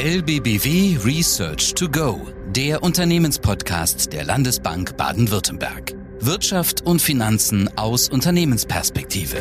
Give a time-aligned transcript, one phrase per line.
[0.00, 5.92] LBBW Research to Go, der Unternehmenspodcast der Landesbank Baden-Württemberg.
[6.20, 9.38] Wirtschaft und Finanzen aus Unternehmensperspektive.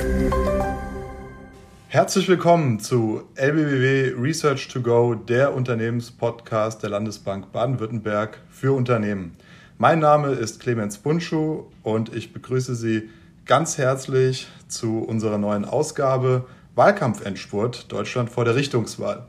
[1.89, 9.37] Herzlich willkommen zu LBBW Research to Go, der Unternehmenspodcast der Landesbank Baden-Württemberg für Unternehmen.
[9.77, 13.11] Mein Name ist Clemens Bunschuh und ich begrüße Sie
[13.45, 19.27] ganz herzlich zu unserer neuen Ausgabe Wahlkampfendspurt Deutschland vor der Richtungswahl.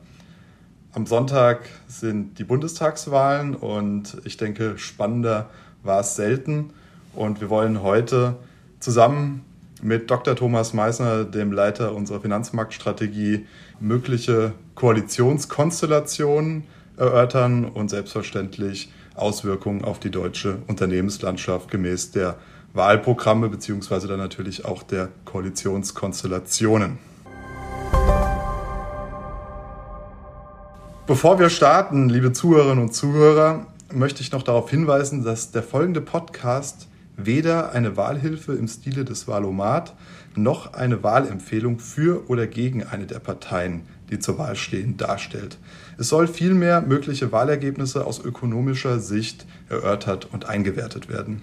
[0.93, 5.51] Am Sonntag sind die Bundestagswahlen und ich denke, spannender
[5.83, 6.71] war es selten.
[7.15, 8.37] Und wir wollen heute
[8.81, 9.45] zusammen
[9.83, 10.35] mit Dr.
[10.35, 13.47] Thomas Meissner, dem Leiter unserer Finanzmarktstrategie,
[13.81, 16.65] mögliche Koalitionskonstellationen
[16.97, 22.37] erörtern und selbstverständlich Auswirkungen auf die deutsche Unternehmenslandschaft gemäß der
[22.73, 26.99] Wahlprogramme beziehungsweise dann natürlich auch der Koalitionskonstellationen.
[31.09, 36.03] Bevor wir starten, liebe Zuhörerinnen und Zuhörer, möchte ich noch darauf hinweisen, dass der folgende
[36.03, 39.95] Podcast weder eine Wahlhilfe im Stile des Wahlomat
[40.35, 45.57] noch eine Wahlempfehlung für oder gegen eine der Parteien, die zur Wahl stehen, darstellt.
[45.97, 51.41] Es soll vielmehr mögliche Wahlergebnisse aus ökonomischer Sicht erörtert und eingewertet werden.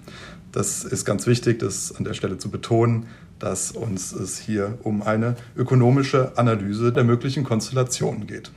[0.52, 3.06] Das ist ganz wichtig, das an der Stelle zu betonen,
[3.40, 8.52] dass uns es hier um eine ökonomische Analyse der möglichen Konstellationen geht.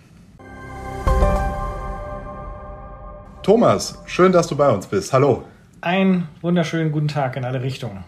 [3.43, 5.13] Thomas, schön, dass du bei uns bist.
[5.13, 5.45] Hallo.
[5.79, 8.03] Einen wunderschönen guten Tag in alle Richtungen.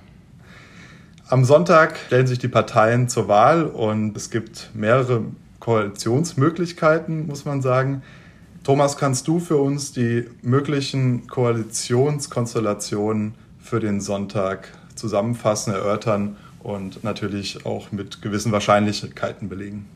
[1.29, 5.23] Am Sonntag stellen sich die Parteien zur Wahl und es gibt mehrere
[5.61, 8.03] Koalitionsmöglichkeiten, muss man sagen.
[8.65, 17.65] Thomas, kannst du für uns die möglichen Koalitionskonstellationen für den Sonntag zusammenfassen, erörtern und natürlich
[17.65, 19.87] auch mit gewissen Wahrscheinlichkeiten belegen?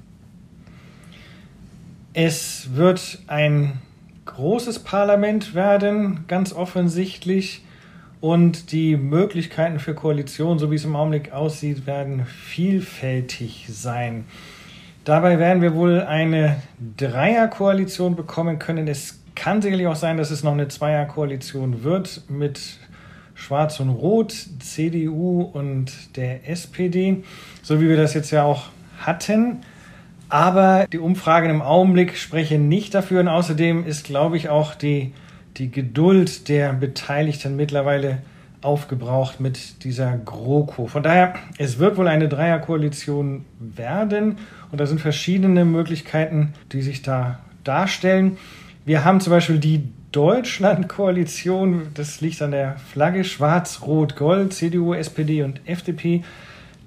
[2.13, 3.81] Es wird ein
[4.25, 7.61] großes Parlament werden, ganz offensichtlich.
[8.21, 14.25] Und die Möglichkeiten für Koalition, so wie es im Augenblick aussieht, werden vielfältig sein.
[15.03, 16.55] Dabei werden wir wohl eine
[16.97, 18.87] Dreierkoalition bekommen können.
[18.87, 22.79] Es kann sicherlich auch sein, dass es noch eine Zweierkoalition wird mit
[23.35, 27.23] Schwarz und Rot, CDU und der SPD,
[27.61, 29.59] so wie wir das jetzt ja auch hatten.
[30.35, 33.21] Aber die Umfragen im Augenblick sprechen nicht dafür.
[33.21, 35.13] Und außerdem ist, glaube ich, auch die,
[35.55, 38.17] die Geduld der Beteiligten mittlerweile
[38.61, 40.87] aufgebraucht mit dieser GroKo.
[40.87, 44.39] Von daher, es wird wohl eine Dreierkoalition werden.
[44.73, 48.37] Und da sind verschiedene Möglichkeiten, die sich da darstellen.
[48.83, 55.61] Wir haben zum Beispiel die Deutschland-Koalition, das liegt an der Flagge Schwarz-Rot-Gold, CDU, SPD und
[55.65, 56.23] FDP.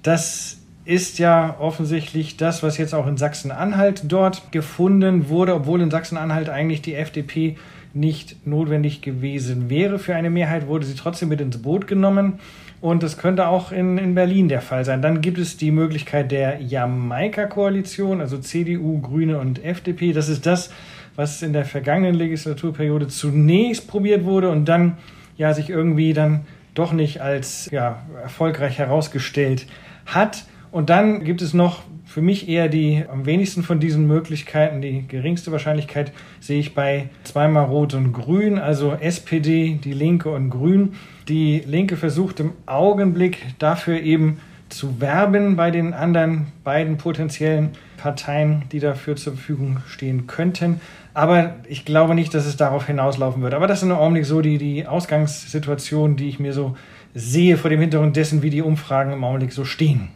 [0.03, 0.58] Das
[0.89, 6.49] ist ja offensichtlich das, was jetzt auch in Sachsen-Anhalt dort gefunden wurde, obwohl in Sachsen-Anhalt
[6.49, 7.57] eigentlich die FDP
[7.93, 12.39] nicht notwendig gewesen wäre für eine Mehrheit, wurde sie trotzdem mit ins Boot genommen.
[12.81, 15.03] Und das könnte auch in, in Berlin der Fall sein.
[15.03, 20.11] Dann gibt es die Möglichkeit der Jamaika-Koalition, also CDU, Grüne und FDP.
[20.11, 20.71] Das ist das,
[21.15, 24.97] was in der vergangenen Legislaturperiode zunächst probiert wurde und dann
[25.37, 29.67] ja sich irgendwie dann doch nicht als ja, erfolgreich herausgestellt
[30.07, 30.45] hat.
[30.71, 35.07] Und dann gibt es noch für mich eher die am wenigsten von diesen Möglichkeiten, die
[35.07, 40.93] geringste Wahrscheinlichkeit sehe ich bei zweimal Rot und Grün, also SPD, die Linke und Grün.
[41.27, 48.63] Die Linke versucht im Augenblick dafür eben zu werben bei den anderen beiden potenziellen Parteien,
[48.71, 50.81] die dafür zur Verfügung stehen könnten.
[51.13, 53.53] Aber ich glaube nicht, dass es darauf hinauslaufen wird.
[53.53, 56.75] Aber das sind im Augenblick so die, die Ausgangssituationen, die ich mir so
[57.13, 60.09] sehe vor dem Hintergrund dessen, wie die Umfragen im Augenblick so stehen.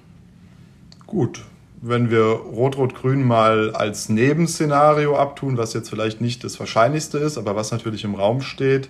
[1.13, 1.41] Gut,
[1.79, 7.56] wenn wir Rot-Rot-Grün mal als Nebenszenario abtun, was jetzt vielleicht nicht das Wahrscheinlichste ist, aber
[7.56, 8.90] was natürlich im Raum steht,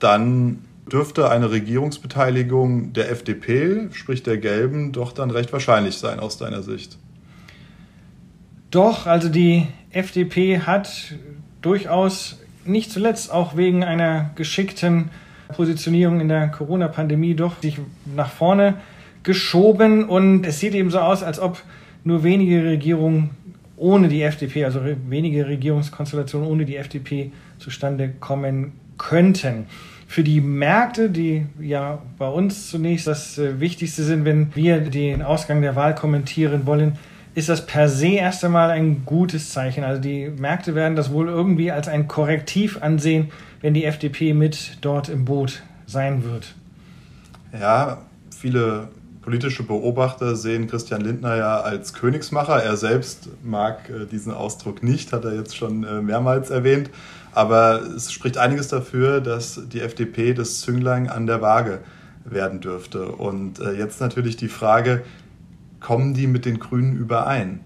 [0.00, 6.36] dann dürfte eine Regierungsbeteiligung der FDP, sprich der Gelben, doch dann recht wahrscheinlich sein aus
[6.36, 6.98] deiner Sicht.
[8.72, 11.14] Doch, also die FDP hat
[11.60, 15.10] durchaus nicht zuletzt auch wegen einer geschickten
[15.54, 17.78] Positionierung in der Corona-Pandemie doch sich
[18.16, 18.78] nach vorne
[19.22, 21.62] geschoben und es sieht eben so aus, als ob
[22.04, 23.30] nur wenige Regierungen
[23.76, 29.66] ohne die FDP, also wenige Regierungskonstellationen ohne die FDP zustande kommen könnten.
[30.06, 35.22] Für die Märkte, die ja bei uns zunächst das äh, Wichtigste sind, wenn wir den
[35.22, 36.98] Ausgang der Wahl kommentieren wollen,
[37.34, 39.84] ist das per se erst einmal ein gutes Zeichen.
[39.84, 43.30] Also die Märkte werden das wohl irgendwie als ein Korrektiv ansehen,
[43.62, 46.54] wenn die FDP mit dort im Boot sein wird.
[47.58, 48.02] Ja,
[48.36, 48.88] viele
[49.22, 52.62] politische Beobachter sehen Christian Lindner ja als Königsmacher.
[52.62, 56.90] Er selbst mag äh, diesen Ausdruck nicht, hat er jetzt schon äh, mehrmals erwähnt.
[57.32, 61.78] Aber es spricht einiges dafür, dass die FDP das Zünglein an der Waage
[62.24, 63.12] werden dürfte.
[63.12, 65.02] Und äh, jetzt natürlich die Frage,
[65.80, 67.60] kommen die mit den Grünen überein?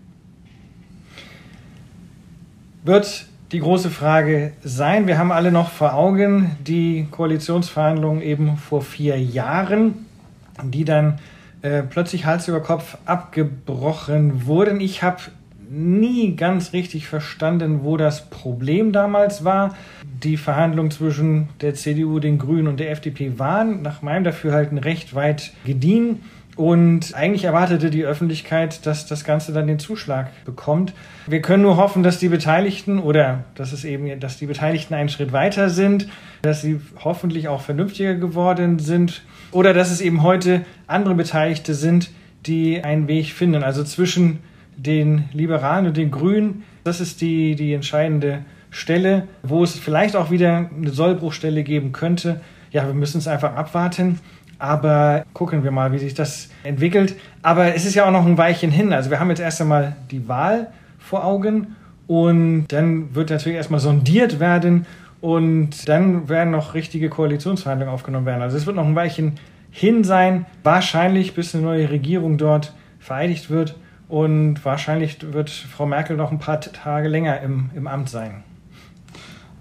[2.85, 5.07] Wird die große Frage sein.
[5.07, 10.07] Wir haben alle noch vor Augen die Koalitionsverhandlungen eben vor vier Jahren,
[10.63, 11.19] die dann
[11.63, 14.81] äh, plötzlich Hals über Kopf abgebrochen wurden.
[14.81, 15.23] Ich habe
[15.69, 19.75] nie ganz richtig verstanden, wo das Problem damals war.
[20.23, 25.15] Die Verhandlungen zwischen der CDU, den Grünen und der FDP waren nach meinem Dafürhalten recht
[25.15, 26.21] weit gediehen.
[26.57, 30.95] Und eigentlich erwartete die Öffentlichkeit, dass das Ganze dann den Zuschlag bekommt.
[31.27, 35.11] Wir können nur hoffen, dass die Beteiligten oder dass es eben, dass die Beteiligten einen
[35.11, 36.09] Schritt weiter sind,
[36.41, 42.11] dass sie hoffentlich auch vernünftiger geworden sind oder dass es eben heute andere Beteiligte sind,
[42.47, 43.63] die einen Weg finden.
[43.63, 44.41] Also zwischen
[44.77, 50.31] den Liberalen und den Grünen, das ist die, die entscheidende Stelle, wo es vielleicht auch
[50.31, 52.41] wieder eine Sollbruchstelle geben könnte.
[52.71, 54.21] Ja, wir müssen es einfach abwarten.
[54.59, 57.15] Aber gucken wir mal, wie sich das entwickelt.
[57.43, 58.93] Aber es ist ja auch noch ein Weilchen hin.
[58.93, 60.69] Also wir haben jetzt erst einmal die Wahl
[60.99, 61.77] vor Augen
[62.07, 64.87] und dann wird natürlich erstmal sondiert werden
[65.21, 68.43] und dann werden noch richtige Koalitionsverhandlungen aufgenommen werden.
[68.43, 69.35] Also es wird noch ein Weilchen
[69.71, 73.77] hin sein, wahrscheinlich bis eine neue Regierung dort vereidigt wird
[74.09, 78.45] und wahrscheinlich wird Frau Merkel noch ein paar Tage länger im, im Amt sein.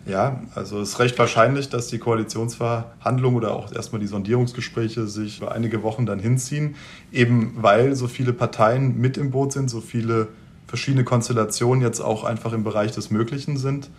[0.07, 5.39] Ja, also es ist recht wahrscheinlich, dass die Koalitionsverhandlungen oder auch erstmal die Sondierungsgespräche sich
[5.39, 6.75] über einige Wochen dann hinziehen,
[7.11, 10.27] eben weil so viele Parteien mit im Boot sind, so viele
[10.67, 13.89] verschiedene Konstellationen jetzt auch einfach im Bereich des Möglichen sind.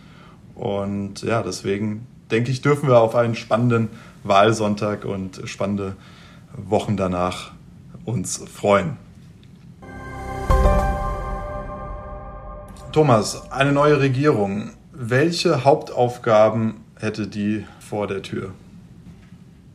[0.57, 3.89] Und ja, deswegen denke ich, dürfen wir auf einen spannenden
[4.23, 5.95] Wahlsonntag und spannende
[6.55, 7.51] Wochen danach
[8.05, 8.97] uns freuen.
[12.91, 14.71] Thomas, eine neue Regierung.
[14.91, 18.51] Welche Hauptaufgaben hätte die vor der Tür?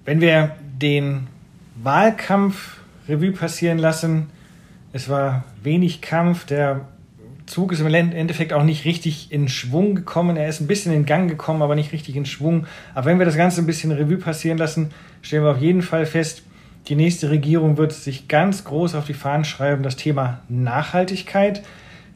[0.05, 1.29] Wenn wir den
[1.81, 4.31] Wahlkampf Revue passieren lassen,
[4.93, 6.89] es war wenig Kampf, der
[7.53, 10.39] Zug ist im Endeffekt auch nicht richtig in Schwung gekommen.
[10.39, 12.67] Er ist ein bisschen in Gang gekommen, aber nicht richtig in Schwung.
[12.95, 14.91] Aber wenn wir das Ganze ein bisschen Revue passieren lassen,
[15.21, 16.45] stellen wir auf jeden Fall fest,
[16.89, 21.63] die nächste Regierung wird sich ganz groß auf die Fahnen schreiben, das Thema Nachhaltigkeit.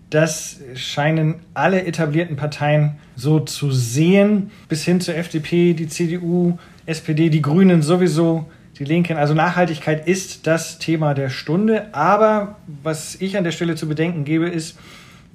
[0.09, 7.29] Das scheinen alle etablierten Parteien so zu sehen, bis hin zur FDP, die CDU, SPD,
[7.29, 8.47] die Grünen sowieso,
[8.79, 9.19] die Linken.
[9.19, 11.95] Also Nachhaltigkeit ist das Thema der Stunde.
[11.95, 14.79] Aber was ich an der Stelle zu bedenken gebe, ist,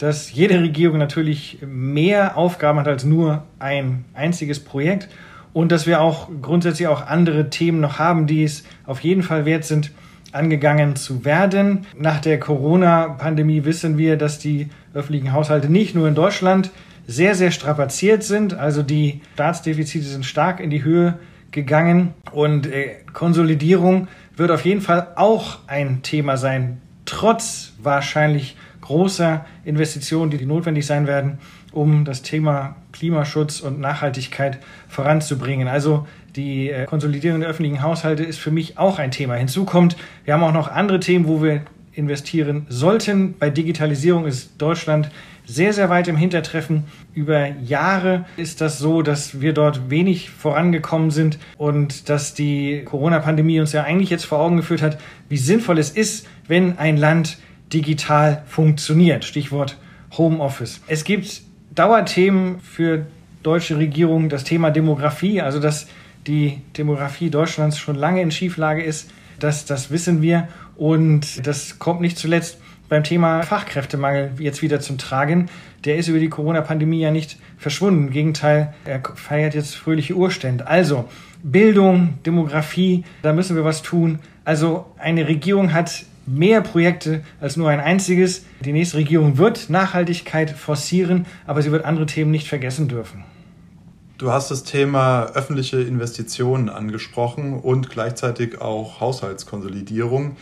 [0.02, 5.08] dass jede Regierung natürlich mehr Aufgaben hat als nur ein einziges Projekt
[5.54, 9.46] und dass wir auch grundsätzlich auch andere Themen noch haben, die es auf jeden Fall
[9.46, 9.92] wert sind,
[10.32, 11.86] angegangen zu werden.
[11.96, 16.72] Nach der Corona-Pandemie wissen wir, dass die öffentlichen Haushalte nicht nur in Deutschland
[17.06, 18.56] sehr, sehr strapaziert sind.
[18.56, 21.20] Also die Staatsdefizite sind stark in die Höhe
[21.52, 29.46] gegangen und äh, Konsolidierung wird auf jeden Fall auch ein Thema sein, trotz wahrscheinlich großer
[29.64, 31.38] Investitionen, die notwendig sein werden,
[31.72, 35.68] um das Thema Klimaschutz und Nachhaltigkeit voranzubringen.
[35.68, 39.36] Also die äh, Konsolidierung der öffentlichen Haushalte ist für mich auch ein Thema.
[39.36, 41.62] Hinzu kommt, wir haben auch noch andere Themen, wo wir
[41.94, 43.36] investieren sollten.
[43.38, 45.10] Bei Digitalisierung ist Deutschland
[45.46, 46.86] sehr, sehr weit im Hintertreffen.
[47.14, 53.60] Über Jahre ist das so, dass wir dort wenig vorangekommen sind und dass die Corona-Pandemie
[53.60, 54.98] uns ja eigentlich jetzt vor Augen geführt hat,
[55.28, 57.38] wie sinnvoll es ist, wenn ein Land
[57.74, 59.26] digital funktioniert.
[59.26, 59.78] Stichwort
[60.18, 60.82] Homeoffice.
[60.88, 61.42] Es gibt
[61.74, 63.06] Dauerthemen für
[63.44, 65.88] deutsche Regierungen, das Thema Demografie, also dass
[66.28, 69.10] die Demografie Deutschlands schon lange in Schieflage ist.
[69.40, 70.48] Das, das wissen wir.
[70.76, 72.58] Und das kommt nicht zuletzt
[72.90, 75.50] beim Thema Fachkräftemangel jetzt wieder zum Tragen.
[75.86, 78.08] Der ist über die Corona-Pandemie ja nicht verschwunden.
[78.08, 80.68] Im Gegenteil, er feiert jetzt fröhliche Urstände.
[80.68, 81.06] Also
[81.42, 84.20] Bildung, Demografie, da müssen wir was tun.
[84.44, 88.46] Also eine Regierung hat mehr Projekte als nur ein einziges.
[88.64, 93.24] Die nächste Regierung wird Nachhaltigkeit forcieren, aber sie wird andere Themen nicht vergessen dürfen.
[94.18, 100.38] Du hast das Thema öffentliche Investitionen angesprochen und gleichzeitig auch Haushaltskonsolidierung.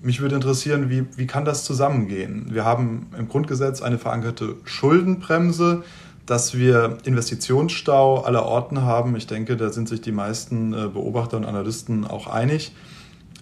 [0.00, 2.46] Mich würde interessieren, wie, wie kann das zusammengehen?
[2.50, 5.82] Wir haben im Grundgesetz eine verankerte Schuldenbremse,
[6.24, 9.16] dass wir Investitionsstau aller Orten haben.
[9.16, 12.72] Ich denke, da sind sich die meisten äh, Beobachter und Analysten auch einig.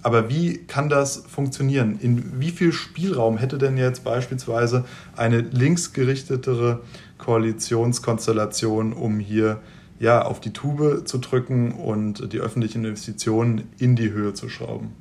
[0.02, 1.98] Aber wie kann das funktionieren?
[2.00, 4.84] In wie viel Spielraum hätte denn jetzt beispielsweise
[5.16, 6.80] eine linksgerichtetere
[7.18, 9.60] Koalitionskonstellation, um hier
[9.98, 14.92] ja, auf die Tube zu drücken und die öffentlichen Investitionen in die Höhe zu schrauben?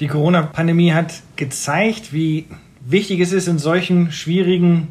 [0.00, 2.46] Die Corona-Pandemie hat gezeigt, wie
[2.80, 4.88] wichtig es ist, in solchen schwierigen,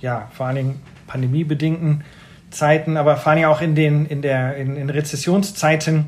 [0.00, 2.04] ja, vor allen Dingen pandemiebedingten
[2.50, 6.06] Zeiten, aber vor allem auch in den in der in, in Rezessionszeiten,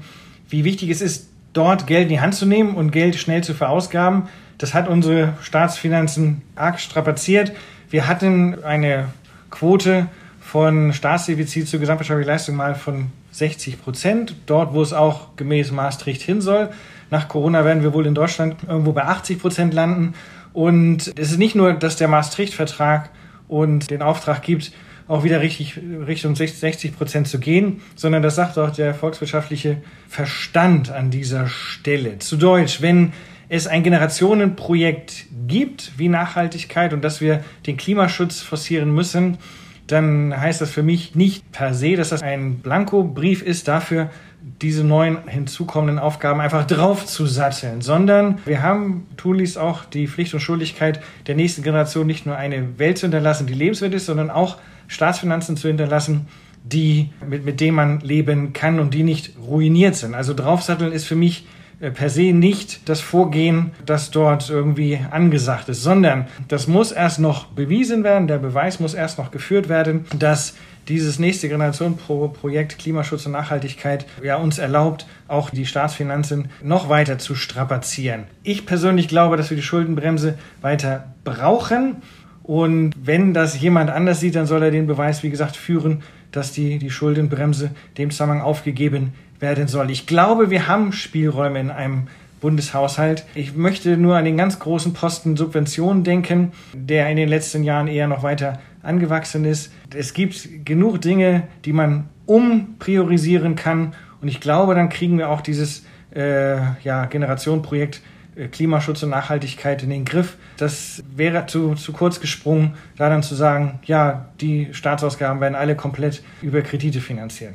[0.48, 1.27] wie wichtig es ist,
[1.58, 4.28] dort Geld in die Hand zu nehmen und Geld schnell zu verausgaben.
[4.58, 7.52] Das hat unsere Staatsfinanzen arg strapaziert.
[7.90, 9.08] Wir hatten eine
[9.50, 10.06] Quote
[10.40, 16.22] von Staatsdefizit zur gesamtwirtschaftlichen Leistung mal von 60 Prozent, dort wo es auch gemäß Maastricht
[16.22, 16.70] hin soll.
[17.10, 20.14] Nach Corona werden wir wohl in Deutschland irgendwo bei 80 Prozent landen.
[20.52, 23.10] Und es ist nicht nur, dass der Maastricht-Vertrag
[23.48, 24.72] und den Auftrag gibt,
[25.08, 30.90] auch wieder richtig Richtung 60 Prozent zu gehen, sondern das sagt auch der volkswirtschaftliche Verstand
[30.90, 32.18] an dieser Stelle.
[32.18, 33.12] Zu Deutsch, wenn
[33.48, 39.38] es ein Generationenprojekt gibt wie Nachhaltigkeit und dass wir den Klimaschutz forcieren müssen,
[39.86, 44.10] dann heißt das für mich nicht per se, dass das ein Blankobrief ist dafür,
[44.40, 50.35] diese neuen hinzukommenden Aufgaben einfach drauf zu satteln, sondern wir haben Tulis auch die Pflicht
[50.35, 54.30] und Schuldigkeit der nächsten Generation nicht nur eine Welt zu hinterlassen, die lebenswert ist, sondern
[54.30, 56.26] auch Staatsfinanzen zu hinterlassen,
[56.64, 60.14] die, mit, mit denen man leben kann und die nicht ruiniert sind.
[60.14, 61.47] Also draufsatteln ist für mich
[61.80, 67.21] äh, per se nicht das Vorgehen, das dort irgendwie angesagt ist, sondern das muss erst
[67.21, 70.54] noch bewiesen werden, der Beweis muss erst noch geführt werden, dass
[70.88, 77.35] dieses nächste Generation-Projekt Klimaschutz und Nachhaltigkeit ja, uns erlaubt, auch die Staatsfinanzen noch weiter zu
[77.35, 78.25] strapazieren.
[78.42, 81.97] Ich persönlich glaube, dass wir die Schuldenbremse weiter brauchen.
[82.42, 86.02] Und wenn das jemand anders sieht, dann soll er den Beweis, wie gesagt, führen,
[86.33, 89.90] dass die, die Schuldenbremse dem Zusammenhang aufgegeben werden soll.
[89.90, 92.09] Ich glaube, wir haben Spielräume in einem
[92.40, 93.25] Bundeshaushalt.
[93.35, 97.88] Ich möchte nur an den ganz großen Posten Subventionen denken, der in den letzten Jahren
[97.88, 99.73] eher noch weiter angewachsen ist.
[99.94, 103.94] Es gibt genug Dinge, die man umpriorisieren kann.
[104.20, 108.02] Und ich glaube, dann kriegen wir auch dieses äh, ja, Generationenprojekt
[108.37, 110.37] äh, Klimaschutz und Nachhaltigkeit in den Griff.
[110.56, 115.76] Das wäre zu, zu kurz gesprungen, da dann zu sagen, ja, die Staatsausgaben werden alle
[115.76, 117.54] komplett über Kredite finanziert.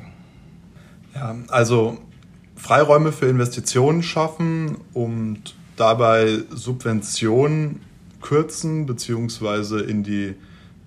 [1.14, 1.98] Ja, also
[2.56, 7.80] Freiräume für Investitionen schaffen und dabei Subventionen
[8.20, 9.80] kürzen bzw.
[9.80, 10.34] in die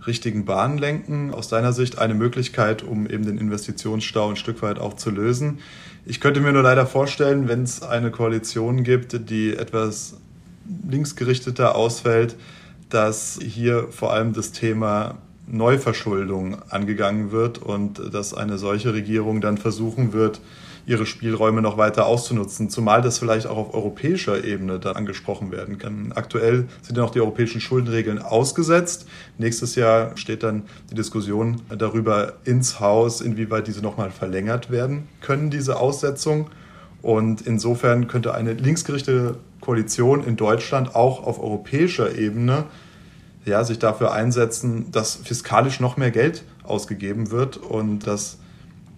[0.07, 1.33] richtigen Bahnen lenken.
[1.33, 5.59] Aus deiner Sicht eine Möglichkeit, um eben den Investitionsstau ein Stück weit auch zu lösen.
[6.05, 10.15] Ich könnte mir nur leider vorstellen, wenn es eine Koalition gibt, die etwas
[10.89, 12.35] linksgerichteter ausfällt,
[12.89, 19.57] dass hier vor allem das Thema Neuverschuldung angegangen wird und dass eine solche Regierung dann
[19.57, 20.41] versuchen wird,
[20.87, 25.77] ihre Spielräume noch weiter auszunutzen, zumal das vielleicht auch auf europäischer Ebene dann angesprochen werden
[25.77, 26.13] kann.
[26.13, 29.05] Aktuell sind ja noch die europäischen Schuldenregeln ausgesetzt.
[29.37, 35.49] Nächstes Jahr steht dann die Diskussion darüber ins Haus, inwieweit diese nochmal verlängert werden können,
[35.49, 36.49] diese Aussetzung.
[37.01, 42.63] Und insofern könnte eine linksgerichtete Koalition in Deutschland auch auf europäischer Ebene
[43.43, 48.37] ja, sich dafür einsetzen, dass fiskalisch noch mehr Geld ausgegeben wird und dass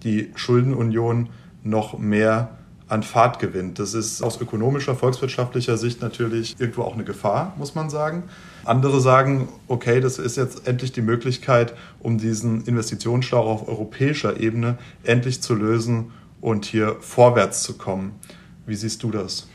[0.03, 1.29] die Schuldenunion
[1.63, 2.49] noch mehr
[2.89, 3.79] an Fahrt gewinnt.
[3.79, 8.23] Das ist aus ökonomischer, volkswirtschaftlicher Sicht natürlich irgendwo auch eine Gefahr, muss man sagen.
[8.65, 14.77] Andere sagen, okay, das ist jetzt endlich die Möglichkeit, um diesen Investitionsstau auf europäischer Ebene
[15.03, 16.11] endlich zu lösen
[16.41, 18.13] und hier vorwärts zu kommen.
[18.65, 19.47] Wie siehst du das?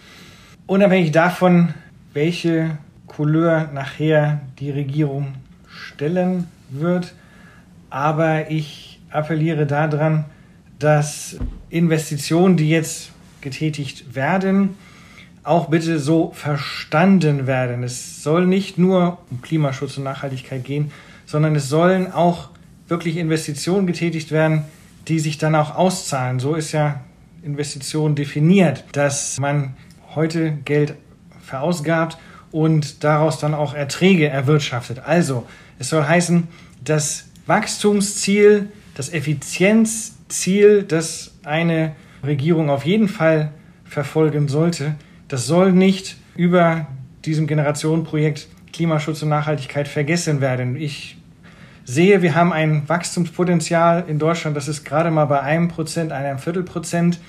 [0.66, 1.74] Unabhängig davon,
[2.12, 5.34] welche Couleur nachher die Regierung
[5.68, 7.14] stellen wird,
[7.90, 10.24] aber ich appelliere daran,
[10.78, 11.36] dass
[11.70, 14.76] Investitionen, die jetzt getätigt werden,
[15.42, 17.82] auch bitte so verstanden werden.
[17.82, 20.90] Es soll nicht nur um Klimaschutz und Nachhaltigkeit gehen,
[21.26, 22.48] sondern es sollen auch
[22.88, 24.64] wirklich Investitionen getätigt werden,
[25.08, 26.40] die sich dann auch auszahlen.
[26.40, 27.00] So ist ja
[27.42, 29.74] Investition definiert, dass man
[30.14, 30.94] heute Geld
[31.42, 32.16] verausgabt
[32.50, 35.00] und daraus dann auch Erträge erwirtschaftet.
[35.00, 35.46] Also,
[35.78, 36.48] es soll heißen,
[36.82, 39.08] das Wachstumsziel, das
[40.28, 43.52] Effizienzziel, das eine Regierung auf jeden Fall
[43.84, 44.94] verfolgen sollte,
[45.28, 46.86] das soll nicht über
[47.24, 50.76] diesem Generationenprojekt Klimaschutz und Nachhaltigkeit vergessen werden.
[50.76, 51.16] Ich
[51.84, 56.38] sehe, wir haben ein Wachstumspotenzial in Deutschland, das ist gerade mal bei einem Prozent, einem
[56.38, 57.20] Viertelprozent.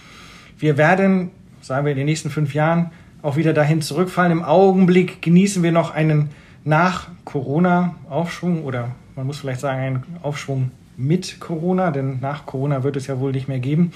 [0.57, 4.31] Wir werden, sagen wir in den nächsten fünf Jahren, auch wieder dahin zurückfallen.
[4.31, 6.29] Im Augenblick genießen wir noch einen
[6.63, 13.07] Nach-Corona-Aufschwung oder man muss vielleicht sagen, einen Aufschwung mit Corona, denn nach Corona wird es
[13.07, 13.91] ja wohl nicht mehr geben.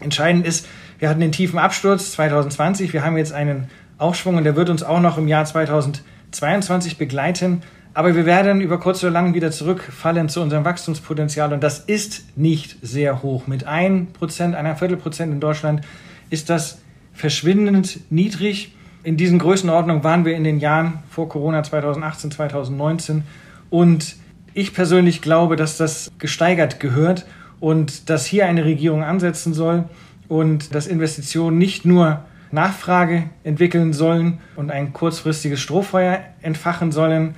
[0.00, 0.66] Entscheidend ist,
[0.98, 4.82] wir hatten den tiefen Absturz 2020, wir haben jetzt einen Aufschwung und der wird uns
[4.82, 7.62] auch noch im Jahr 2022 begleiten.
[7.94, 12.36] Aber wir werden über kurz oder lang wieder zurückfallen zu unserem Wachstumspotenzial und das ist
[12.36, 13.46] nicht sehr hoch.
[13.46, 15.82] Mit 1%, einer Viertelprozent in Deutschland
[16.30, 16.80] ist das
[17.12, 18.74] verschwindend niedrig
[19.04, 23.24] In diesen Größenordnungen waren wir in den Jahren vor Corona 2018, 2019
[23.68, 24.14] und
[24.54, 27.26] ich persönlich glaube, dass das gesteigert gehört
[27.60, 29.84] und dass hier eine Regierung ansetzen soll
[30.28, 37.34] und dass Investitionen nicht nur Nachfrage entwickeln sollen und ein kurzfristiges Strohfeuer entfachen sollen,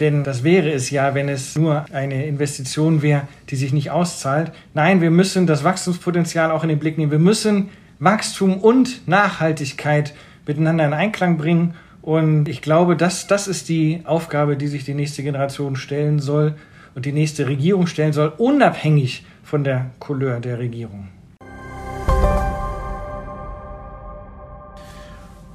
[0.00, 4.50] denn das wäre es ja, wenn es nur eine Investition wäre, die sich nicht auszahlt.
[4.72, 7.12] Nein, wir müssen das Wachstumspotenzial auch in den Blick nehmen.
[7.12, 10.14] Wir müssen Wachstum und Nachhaltigkeit
[10.46, 11.74] miteinander in Einklang bringen.
[12.02, 16.54] Und ich glaube, dass das ist die Aufgabe, die sich die nächste Generation stellen soll
[16.94, 21.08] und die nächste Regierung stellen soll, unabhängig von der Couleur der Regierung.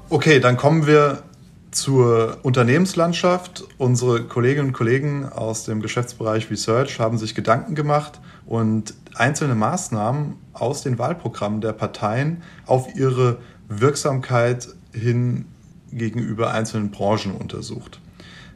[0.10, 1.24] Okay, dann kommen wir
[1.72, 3.66] zur Unternehmenslandschaft.
[3.78, 10.36] Unsere Kolleginnen und Kollegen aus dem Geschäftsbereich Research haben sich Gedanken gemacht und einzelne Maßnahmen
[10.54, 15.46] aus den Wahlprogrammen der Parteien auf ihre Wirksamkeit hin
[15.92, 18.00] gegenüber einzelnen Branchen untersucht.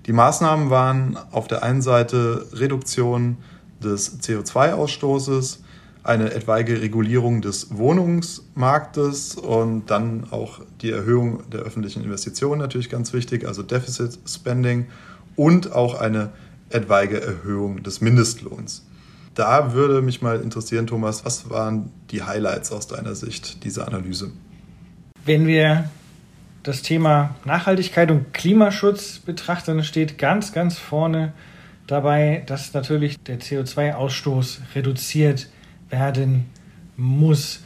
[0.06, 3.38] Die Maßnahmen waren auf der einen Seite Reduktion
[3.84, 5.60] des CO2-Ausstoßes,
[6.04, 13.14] eine etwaige Regulierung des Wohnungsmarktes und dann auch die Erhöhung der öffentlichen Investitionen natürlich ganz
[13.14, 14.88] wichtig, also Deficit Spending
[15.36, 16.30] und auch eine
[16.70, 18.86] etwaige Erhöhung des Mindestlohns.
[19.36, 24.32] Da würde mich mal interessieren, Thomas, was waren die Highlights aus deiner Sicht dieser Analyse?
[25.26, 25.90] Wenn wir
[26.64, 31.34] das Thema Nachhaltigkeit und Klimaschutz betrachten, steht ganz, ganz vorne
[31.88, 35.48] dabei, dass natürlich der CO2-Ausstoß reduziert
[35.90, 36.46] werden
[36.98, 37.64] muss.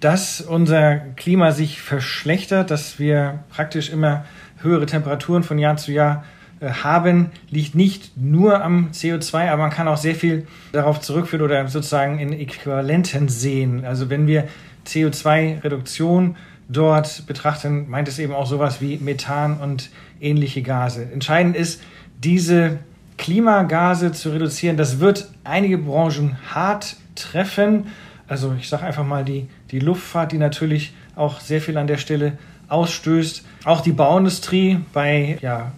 [0.00, 4.24] Dass unser Klima sich verschlechtert, dass wir praktisch immer
[4.58, 6.24] höhere Temperaturen von Jahr zu Jahr
[6.60, 11.44] äh, haben, liegt nicht nur am CO2, aber man kann auch sehr viel darauf zurückführen
[11.44, 13.84] oder sozusagen in Äquivalenten sehen.
[13.84, 14.48] Also wenn wir
[14.86, 16.36] CO2-Reduktion
[16.72, 21.06] dort betrachten, meint es eben auch sowas wie Methan und ähnliche Gase.
[21.12, 21.82] Entscheidend ist,
[22.22, 22.78] diese
[23.18, 24.76] Klimagase zu reduzieren.
[24.76, 27.86] Das wird einige Branchen hart treffen.
[28.26, 31.98] Also ich sage einfach mal die, die Luftfahrt, die natürlich auch sehr viel an der
[31.98, 33.44] Stelle ausstößt.
[33.64, 35.72] Auch die Bauindustrie bei ja,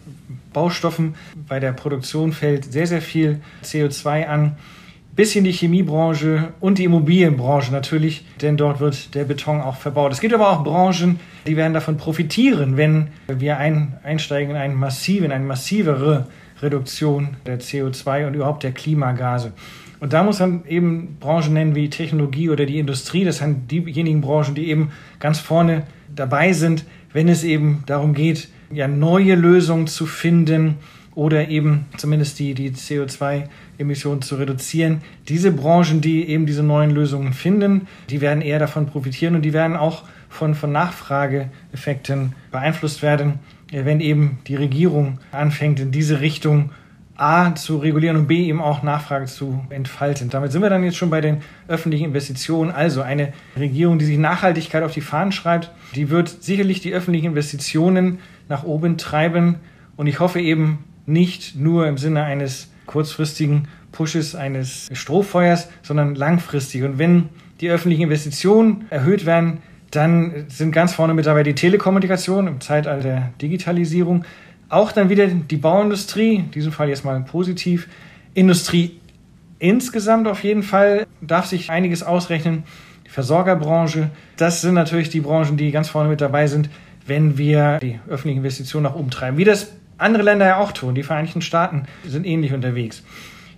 [0.52, 1.16] Baustoffen,
[1.48, 4.56] bei der Produktion fällt sehr, sehr viel CO2 an
[5.14, 10.12] bisschen die Chemiebranche und die Immobilienbranche natürlich, denn dort wird der Beton auch verbaut.
[10.12, 14.74] Es gibt aber auch Branchen, die werden davon profitieren, wenn wir ein, einsteigen in, einen
[14.74, 16.26] massiven, eine massivere
[16.60, 19.52] Reduktion der CO2 und überhaupt der Klimagase.
[20.00, 23.24] Und da muss man eben Branchen nennen wie Technologie oder die Industrie.
[23.24, 28.48] Das sind diejenigen Branchen, die eben ganz vorne dabei sind, wenn es eben darum geht,
[28.70, 30.76] ja, neue Lösungen zu finden,
[31.14, 35.02] oder eben zumindest die, die CO2-Emissionen zu reduzieren.
[35.28, 39.52] Diese Branchen, die eben diese neuen Lösungen finden, die werden eher davon profitieren und die
[39.52, 43.38] werden auch von, von Nachfrageeffekten beeinflusst werden,
[43.70, 46.70] wenn eben die Regierung anfängt, in diese Richtung
[47.16, 50.30] A zu regulieren und B eben auch Nachfrage zu entfalten.
[50.30, 52.72] Damit sind wir dann jetzt schon bei den öffentlichen Investitionen.
[52.72, 57.26] Also eine Regierung, die sich Nachhaltigkeit auf die Fahnen schreibt, die wird sicherlich die öffentlichen
[57.26, 59.56] Investitionen nach oben treiben.
[59.96, 66.82] Und ich hoffe eben, nicht nur im Sinne eines kurzfristigen Pushes, eines Strohfeuers, sondern langfristig.
[66.82, 67.28] Und wenn
[67.60, 69.58] die öffentlichen Investitionen erhöht werden,
[69.90, 74.24] dann sind ganz vorne mit dabei die Telekommunikation im Zeitalter der Digitalisierung.
[74.68, 77.88] Auch dann wieder die Bauindustrie, in diesem Fall jetzt mal positiv.
[78.34, 78.98] Industrie
[79.60, 82.64] insgesamt auf jeden Fall darf sich einiges ausrechnen.
[83.06, 86.70] Die Versorgerbranche, das sind natürlich die Branchen, die ganz vorne mit dabei sind,
[87.06, 89.36] wenn wir die öffentlichen Investitionen nach oben treiben.
[89.36, 90.94] Wie das andere Länder ja auch tun.
[90.94, 93.02] Die Vereinigten Staaten sind ähnlich unterwegs.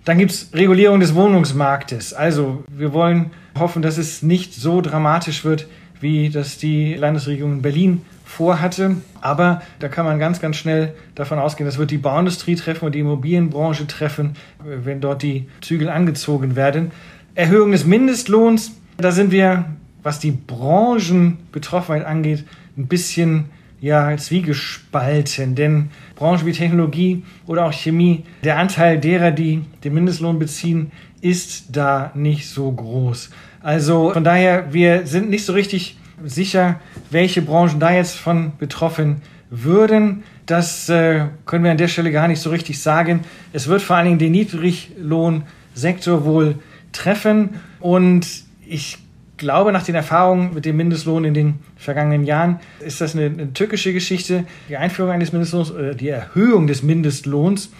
[0.05, 2.13] Dann gibt es Regulierung des Wohnungsmarktes.
[2.13, 5.67] Also wir wollen hoffen, dass es nicht so dramatisch wird,
[5.99, 8.97] wie das die Landesregierung in Berlin vorhatte.
[9.19, 12.95] Aber da kann man ganz, ganz schnell davon ausgehen, das wird die Bauindustrie treffen und
[12.95, 16.91] die Immobilienbranche treffen, wenn dort die Zügel angezogen werden.
[17.35, 19.65] Erhöhung des Mindestlohns, da sind wir,
[20.03, 22.45] was die Branchenbetroffenheit angeht,
[22.77, 23.45] ein bisschen
[23.79, 30.39] ja zwiegespalten, denn Branchen wie Technologie oder auch Chemie, der Anteil derer, die den Mindestlohn
[30.39, 33.29] beziehen, ist da nicht so groß.
[33.61, 36.79] Also von daher, wir sind nicht so richtig sicher,
[37.11, 40.23] welche Branchen da jetzt von betroffen würden.
[40.45, 43.21] Das äh, können wir an der Stelle gar nicht so richtig sagen.
[43.53, 46.55] Es wird vor allen Dingen den Niedriglohnsektor wohl
[46.91, 48.25] treffen und
[48.65, 48.97] ich
[49.37, 53.53] glaube, nach den Erfahrungen mit dem Mindestlohn in den vergangenen Jahren ist das eine, eine
[53.53, 54.45] türkische Geschichte.
[54.69, 57.71] Die Einführung eines Mindestlohns oder die Erhöhung des Mindestlohns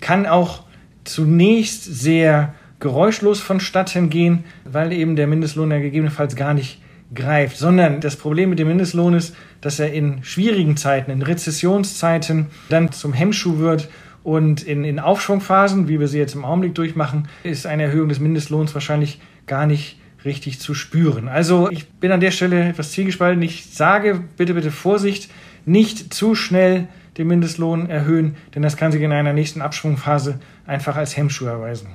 [0.00, 0.64] kann auch
[1.04, 6.80] zunächst sehr geräuschlos vonstatten gehen, weil eben der Mindestlohn ja gegebenenfalls gar nicht
[7.14, 12.46] greift, sondern das Problem mit dem Mindestlohn ist, dass er in schwierigen Zeiten, in Rezessionszeiten
[12.68, 13.88] dann zum Hemmschuh wird
[14.22, 18.20] und in, in Aufschwungphasen, wie wir sie jetzt im Augenblick durchmachen, ist eine Erhöhung des
[18.20, 21.28] Mindestlohns wahrscheinlich gar nicht richtig zu spüren.
[21.28, 23.42] Also ich bin an der Stelle etwas zielgespalten.
[23.42, 25.30] Ich sage bitte, bitte Vorsicht,
[25.66, 30.96] nicht zu schnell den Mindestlohn erhöhen, denn das kann sich in einer nächsten Abschwungphase einfach
[30.96, 31.88] als Hemmschuh erweisen.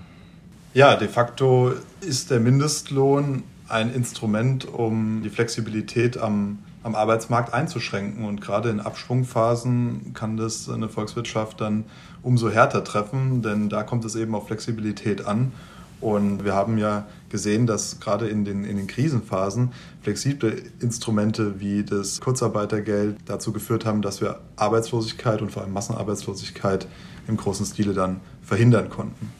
[0.74, 8.26] Ja, de facto ist der Mindestlohn ein Instrument, um die Flexibilität am, am Arbeitsmarkt einzuschränken.
[8.26, 11.86] Und gerade in Abschwungphasen kann das eine Volkswirtschaft dann
[12.22, 15.52] umso härter treffen, denn da kommt es eben auf Flexibilität an.
[16.02, 21.84] Und wir haben ja gesehen, dass gerade in den, in den Krisenphasen flexible Instrumente wie
[21.84, 26.88] das Kurzarbeitergeld dazu geführt haben, dass wir Arbeitslosigkeit und vor allem Massenarbeitslosigkeit
[27.28, 29.32] im großen Stile dann verhindern konnten.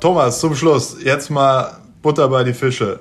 [0.00, 3.00] Thomas, zum Schluss, jetzt mal Butter bei die Fische.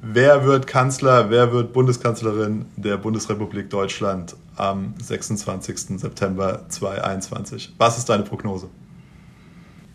[0.00, 5.98] Wer wird Kanzler, wer wird Bundeskanzlerin der Bundesrepublik Deutschland am 26.
[6.00, 7.74] September 2021?
[7.78, 8.68] Was ist deine Prognose?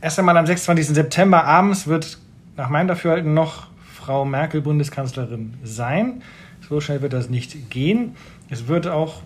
[0.04, 0.88] Erst einmal am 26.
[0.88, 2.18] September abends wird
[2.58, 6.22] nach meinem Dafürhalten noch Frau Merkel Bundeskanzlerin sein.
[6.68, 8.18] So schnell wird das nicht gehen.
[8.50, 9.22] Es wird auch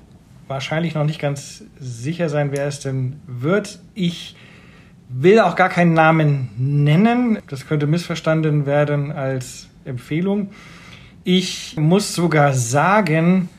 [0.47, 3.79] wahrscheinlich noch nicht ganz sicher sein, wer es denn wird.
[3.95, 4.35] Ich
[5.09, 7.39] will auch gar keinen Namen nennen.
[7.47, 10.51] Das könnte missverstanden werden als Empfehlung.
[11.23, 13.49] Ich muss sogar sagen,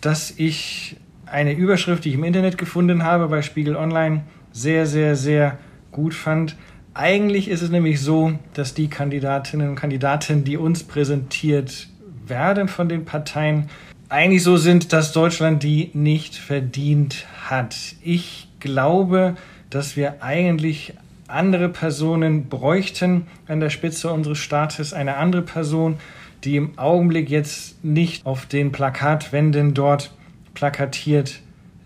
[0.00, 5.16] dass ich eine Überschrift, die ich im Internet gefunden habe bei Spiegel Online, sehr, sehr,
[5.16, 5.58] sehr
[5.92, 6.56] gut fand.
[6.94, 11.88] Eigentlich ist es nämlich so, dass die Kandidatinnen und Kandidaten, die uns präsentiert
[12.26, 13.68] werden von den Parteien,
[14.08, 17.76] eigentlich so sind, dass Deutschland die nicht verdient hat.
[18.02, 19.36] Ich glaube,
[19.70, 20.92] dass wir eigentlich
[21.28, 25.96] andere Personen bräuchten an der Spitze unseres Staates, eine andere Person,
[26.44, 30.12] die im Augenblick jetzt nicht auf den Plakatwänden dort
[30.52, 31.40] plakatiert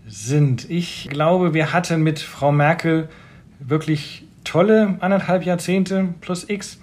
[0.07, 0.69] sind.
[0.69, 3.07] Ich glaube, wir hatten mit Frau Merkel
[3.59, 6.79] wirklich tolle anderthalb Jahrzehnte plus X.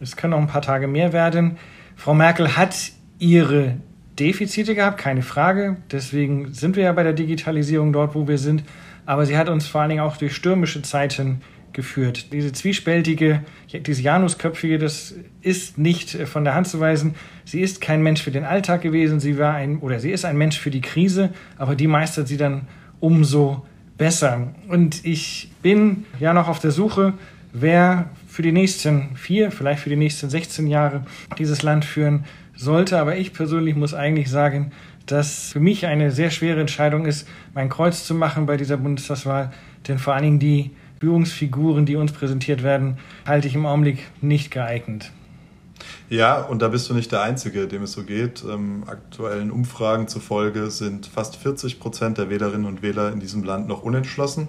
[0.00, 1.56] Es können noch ein paar Tage mehr werden.
[1.96, 3.76] Frau Merkel hat ihre
[4.18, 5.76] Defizite gehabt, keine Frage.
[5.90, 8.64] Deswegen sind wir ja bei der Digitalisierung dort, wo wir sind.
[9.06, 11.40] Aber sie hat uns vor allen Dingen auch durch stürmische Zeiten
[11.72, 12.32] geführt.
[12.32, 17.14] Diese zwiespältige, diese Janusköpfige, das ist nicht von der Hand zu weisen.
[17.44, 19.20] Sie ist kein Mensch für den Alltag gewesen.
[19.20, 22.36] Sie war ein, oder sie ist ein Mensch für die Krise, aber die meistert sie
[22.36, 22.68] dann
[23.00, 23.66] umso
[23.98, 24.48] besser.
[24.68, 27.14] Und ich bin ja noch auf der Suche,
[27.52, 31.04] wer für die nächsten vier, vielleicht für die nächsten 16 Jahre
[31.38, 32.24] dieses Land führen
[32.56, 32.98] sollte.
[32.98, 34.72] Aber ich persönlich muss eigentlich sagen,
[35.06, 39.50] dass für mich eine sehr schwere Entscheidung ist, mein Kreuz zu machen bei dieser Bundestagswahl.
[39.86, 44.50] Denn vor allen Dingen die Führungsfiguren, die uns präsentiert werden, halte ich im Augenblick nicht
[44.50, 45.12] geeignet.
[46.10, 48.42] Ja, und da bist du nicht der Einzige, dem es so geht.
[48.42, 53.68] Ähm, aktuellen Umfragen zufolge sind fast 40 Prozent der Wählerinnen und Wähler in diesem Land
[53.68, 54.48] noch unentschlossen.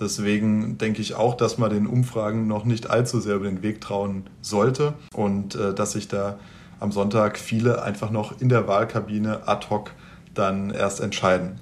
[0.00, 3.80] Deswegen denke ich auch, dass man den Umfragen noch nicht allzu sehr über den Weg
[3.80, 6.38] trauen sollte und äh, dass sich da
[6.80, 9.92] am Sonntag viele einfach noch in der Wahlkabine ad hoc
[10.34, 11.60] dann erst entscheiden.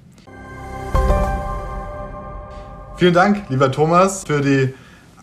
[2.97, 4.73] Vielen Dank, lieber Thomas, für die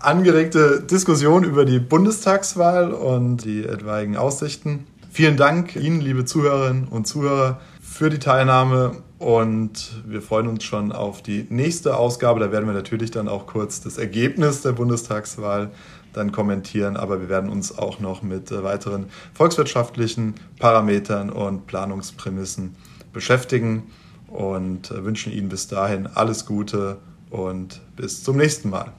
[0.03, 4.87] angeregte Diskussion über die Bundestagswahl und die etwaigen Aussichten.
[5.11, 10.91] Vielen Dank Ihnen, liebe Zuhörerinnen und Zuhörer, für die Teilnahme und wir freuen uns schon
[10.91, 12.41] auf die nächste Ausgabe.
[12.41, 15.71] Da werden wir natürlich dann auch kurz das Ergebnis der Bundestagswahl
[16.13, 22.77] dann kommentieren, aber wir werden uns auch noch mit weiteren volkswirtschaftlichen Parametern und Planungsprämissen
[23.13, 23.85] beschäftigen
[24.29, 26.99] und wünschen Ihnen bis dahin alles Gute
[27.31, 28.93] und bis zum nächsten Mal.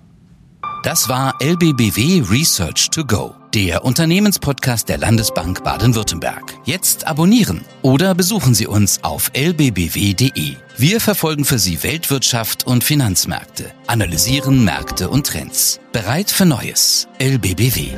[0.84, 6.56] Das war LBBW Research to Go, der Unternehmenspodcast der Landesbank Baden-Württemberg.
[6.66, 10.58] Jetzt abonnieren oder besuchen Sie uns auf lbbw.de.
[10.76, 15.80] Wir verfolgen für Sie Weltwirtschaft und Finanzmärkte, analysieren Märkte und Trends.
[15.94, 17.08] Bereit für Neues.
[17.18, 17.92] LBBW.